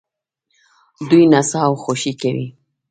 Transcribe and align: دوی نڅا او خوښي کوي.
دوی 1.09 1.23
نڅا 1.31 1.61
او 1.67 1.73
خوښي 1.83 2.13
کوي. 2.21 2.47